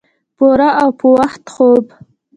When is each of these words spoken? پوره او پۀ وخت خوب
پوره 0.37 0.69
او 0.81 0.89
پۀ 0.99 1.07
وخت 1.19 1.43
خوب 1.53 1.85